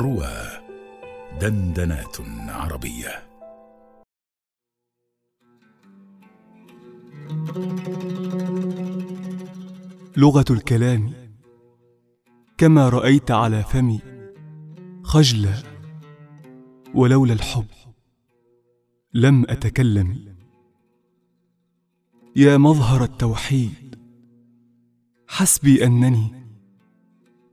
روى 0.00 0.32
دندنات 1.40 2.16
عربية. 2.48 3.30
لغة 10.16 10.44
الكلام 10.50 11.12
كما 12.58 12.88
رأيت 12.88 13.30
على 13.30 13.62
فمي 13.62 14.00
خجلا 15.02 15.62
ولولا 16.94 17.32
الحب 17.32 17.66
لم 19.14 19.44
أتكلم. 19.48 20.36
يا 22.36 22.56
مظهر 22.56 23.04
التوحيد 23.04 23.98
حسبي 25.28 25.84
أنني 25.86 26.39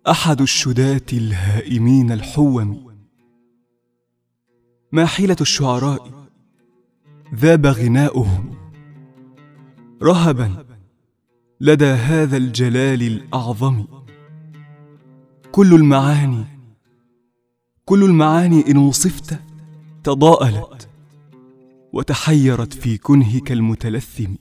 أحد 0.07 0.41
الشداة 0.41 1.05
الهائمين 1.13 2.11
الحوم. 2.11 2.95
ما 4.91 5.05
حيلة 5.05 5.35
الشعراء؟ 5.41 6.29
ذاب 7.35 7.65
غناؤهم. 7.65 8.55
رهبا. 10.03 10.65
لدى 11.61 11.85
هذا 11.85 12.37
الجلال 12.37 13.01
الأعظم. 13.01 13.85
كل 15.51 15.73
المعاني 15.73 16.45
كل 17.85 18.03
المعاني 18.03 18.71
إن 18.71 18.77
وصفت 18.77 19.39
تضاءلت 20.03 20.89
وتحيرت 21.93 22.73
في 22.73 22.97
كنهك 22.97 23.51
المتلثم. 23.51 24.33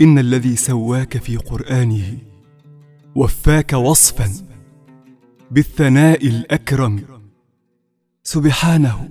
إن 0.00 0.18
الذي 0.18 0.56
سواك 0.56 1.16
في 1.16 1.36
قرآنه 1.36 2.29
وفاك 3.14 3.72
وصفا 3.72 4.46
بالثناء 5.50 6.26
الأكرم. 6.26 7.04
سبحانه. 8.22 9.08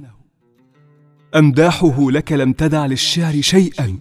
أمداحه 1.36 2.12
لك 2.12 2.32
لم 2.32 2.54
تدع 2.54 2.86
للشعر 2.86 3.42
شيئا 3.42 4.00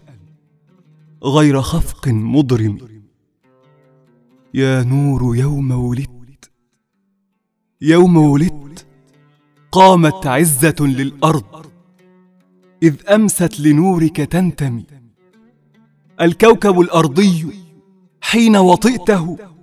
غير 1.25 1.63
خفق 1.63 2.09
مضرم. 2.09 2.79
يا 4.55 4.83
نور 4.83 5.37
يوم 5.37 5.71
ولدت. 5.71 6.51
يوم 7.81 8.17
ولدت 8.17 8.87
قامت 9.73 10.27
عزة 10.27 10.77
للأرض. 10.81 11.67
إذ 12.83 12.97
أمست 13.09 13.61
لنورك 13.61 14.17
تنتمي. 14.17 14.85
الكوكب 16.21 16.81
الأرضي 16.81 17.47
حين 18.21 18.57
وطئته 18.57 19.58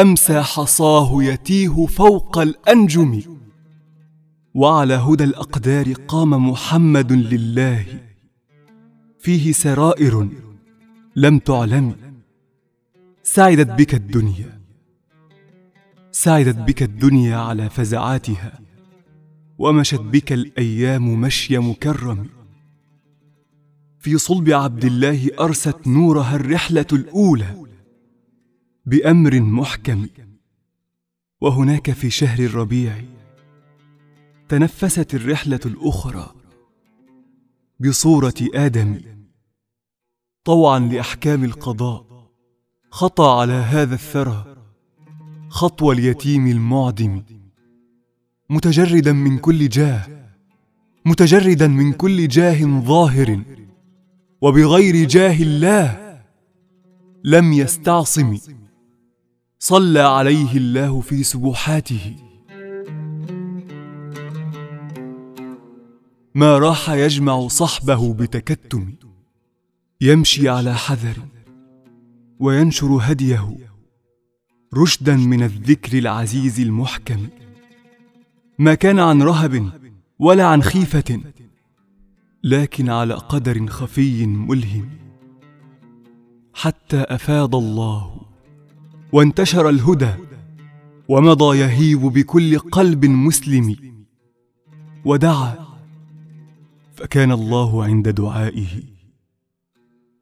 أمسى 0.00 0.42
حصاه 0.42 1.22
يتيه 1.22 1.86
فوق 1.86 2.38
الأنجم. 2.38 3.22
وعلى 4.54 4.94
هدى 4.94 5.24
الأقدار 5.24 5.92
قام 5.92 6.50
محمد 6.50 7.12
لله. 7.12 7.84
فيه 9.18 9.52
سرائر 9.52 10.28
لم 11.16 11.38
تعلم. 11.38 11.96
سعدت 13.22 13.70
بك 13.70 13.94
الدنيا. 13.94 14.60
سعدت 16.12 16.56
بك 16.56 16.82
الدنيا 16.82 17.36
على 17.36 17.70
فزعاتها. 17.70 18.60
ومشت 19.58 20.00
بك 20.00 20.32
الأيام 20.32 21.20
مشي 21.20 21.58
مكرم. 21.58 22.26
في 24.00 24.18
صلب 24.18 24.50
عبد 24.50 24.84
الله 24.84 25.30
أرست 25.40 25.86
نورها 25.86 26.36
الرحلة 26.36 26.86
الأولى. 26.92 27.65
بأمر 28.86 29.40
محكم. 29.40 30.06
وهناك 31.40 31.90
في 31.90 32.10
شهر 32.10 32.38
الربيع 32.38 33.04
تنفست 34.48 35.14
الرحلة 35.14 35.60
الأخرى 35.66 36.34
بصورة 37.80 38.34
آدم. 38.54 39.00
طوعا 40.44 40.78
لأحكام 40.78 41.44
القضاء. 41.44 42.30
خطى 42.90 43.40
على 43.40 43.52
هذا 43.52 43.94
الثرى 43.94 44.56
خطوى 45.48 45.94
اليتيم 45.94 46.46
المعدم. 46.46 47.22
متجردا 48.50 49.12
من 49.12 49.38
كل 49.38 49.68
جاه. 49.68 50.06
متجردا 51.04 51.68
من 51.68 51.92
كل 51.92 52.28
جاه 52.28 52.80
ظاهر. 52.80 53.42
وبغير 54.40 55.08
جاه 55.08 55.42
الله 55.42 56.20
لم 57.24 57.52
يستعصم. 57.52 58.38
صلى 59.66 60.00
عليه 60.00 60.56
الله 60.56 61.00
في 61.00 61.22
سبحاته. 61.22 62.16
ما 66.34 66.58
راح 66.58 66.90
يجمع 66.90 67.48
صحبه 67.48 68.14
بتكتم. 68.14 68.94
يمشي 70.00 70.48
على 70.48 70.74
حذر 70.74 71.16
وينشر 72.38 72.98
هديه. 73.02 73.56
رشدا 74.74 75.16
من 75.16 75.42
الذكر 75.42 75.98
العزيز 75.98 76.60
المحكم. 76.60 77.28
ما 78.58 78.74
كان 78.74 78.98
عن 78.98 79.22
رهب 79.22 79.70
ولا 80.18 80.46
عن 80.46 80.62
خيفة 80.62 81.20
لكن 82.44 82.90
على 82.90 83.14
قدر 83.14 83.66
خفي 83.66 84.26
ملهم. 84.26 84.90
حتى 86.54 87.00
افاض 87.00 87.56
الله 87.56 88.35
وانتشر 89.12 89.68
الهدى 89.68 90.10
ومضى 91.08 91.58
يهيب 91.58 92.00
بكل 92.00 92.58
قلب 92.58 93.04
مسلم. 93.04 93.76
ودعا 95.04 95.66
فكان 96.94 97.32
الله 97.32 97.84
عند 97.84 98.08
دعائه. 98.08 98.82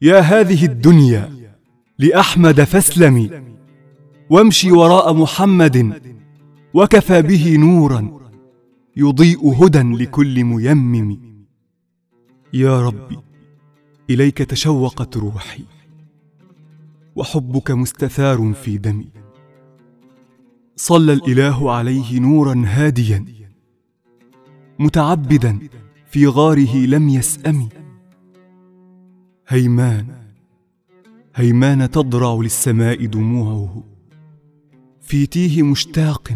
يا 0.03 0.21
هذه 0.21 0.65
الدنيا 0.65 1.53
لأحمد 1.99 2.65
فاسلمي 2.65 3.31
وامشي 4.31 4.73
وراء 4.73 5.15
محمد 5.15 6.03
وكفى 6.75 7.23
به 7.23 7.57
نورا 7.57 8.21
يضيء 8.97 9.65
هدى 9.65 10.05
لكل 10.05 10.45
ميمم. 10.45 11.19
يا 12.53 12.81
ربي 12.81 13.19
إليك 14.11 14.39
تشوقت 14.39 15.17
روحي. 15.17 15.65
وحبك 17.17 17.71
مستثار 17.71 18.53
في 18.53 18.79
دمي. 18.79 19.11
صلى 20.77 21.13
الإله 21.13 21.73
عليه 21.73 22.21
نورا 22.21 22.63
هاديا 22.67 23.25
متعبدا 24.79 25.59
في 26.07 26.27
غاره 26.27 26.77
لم 26.77 27.09
يسأم. 27.09 27.69
هيمان 29.49 30.07
هيمان 31.35 31.91
تضرع 31.91 32.35
للسماء 32.35 33.07
دموعه. 33.07 33.85
في 35.01 35.27
تيه 35.27 35.63
مشتاق 35.63 36.33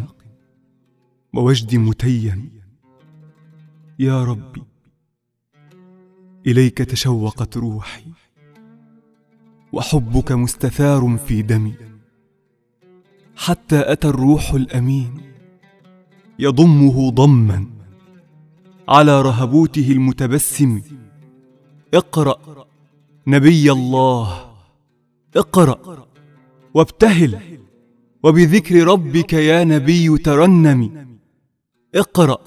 ووجد 1.35 1.77
متيم 1.77 2.51
يا 3.99 4.25
ربي 4.25 4.63
إليك 6.47 6.79
تشوقت 6.79 7.57
روحي. 7.57 8.18
وحبك 9.73 10.33
مستثار 10.33 11.19
في 11.27 11.43
دمي. 11.43 11.75
حتى 13.37 13.93
أتى 13.93 14.09
الروح 14.09 14.51
الأمين. 14.51 15.21
يضمه 16.39 17.11
ضما. 17.11 17.67
على 18.89 19.23
رهبوته 19.23 19.93
المتبسم. 19.93 20.83
اقرأ 21.95 22.67
نبي 23.27 23.73
الله. 23.73 24.51
اقرأ 25.37 26.07
وابتهل. 26.75 27.59
وبذكر 28.23 28.87
ربك 28.87 29.33
يا 29.33 29.65
نبي 29.65 30.19
ترنم. 30.19 31.09
اقرأ 31.95 32.39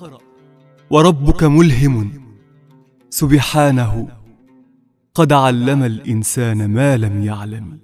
وربك 0.90 1.44
ملهم. 1.44 2.12
سبحانه. 3.10 4.21
قد 5.16 5.34
علم 5.34 5.84
الإنسان 5.84 6.70
ما 6.70 6.98
لم 6.98 7.24
يعلم. 7.24 7.80